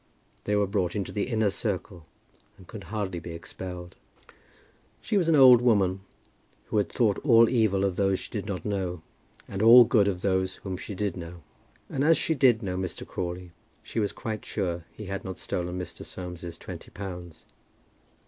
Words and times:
They 0.45 0.55
were 0.55 0.65
brought 0.65 0.95
into 0.95 1.11
the 1.11 1.27
inner 1.27 1.51
circle, 1.51 2.07
and 2.57 2.65
could 2.65 2.85
hardly 2.85 3.19
be 3.19 3.33
expelled. 3.33 3.95
She 4.99 5.15
was 5.15 5.29
an 5.29 5.35
old 5.35 5.61
woman 5.61 5.99
who 6.69 6.83
thought 6.83 7.19
all 7.19 7.47
evil 7.47 7.85
of 7.85 7.97
those 7.97 8.17
she 8.17 8.31
did 8.31 8.47
not 8.47 8.65
know, 8.65 9.03
and 9.47 9.61
all 9.61 9.83
good 9.83 10.07
of 10.07 10.23
those 10.23 10.55
whom 10.55 10.75
she 10.75 10.95
did 10.95 11.15
know; 11.15 11.43
and 11.87 12.03
as 12.03 12.17
she 12.17 12.33
did 12.33 12.63
know 12.63 12.77
Mr. 12.79 13.05
Crawley, 13.05 13.51
she 13.83 13.99
was 13.99 14.11
quite 14.11 14.43
sure 14.43 14.85
he 14.91 15.05
had 15.05 15.23
not 15.23 15.37
stolen 15.37 15.77
Mr. 15.77 16.03
Soames's 16.03 16.57
twenty 16.57 16.89
pounds. 16.89 17.45